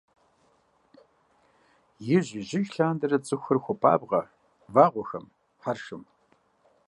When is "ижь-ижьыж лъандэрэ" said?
2.13-3.17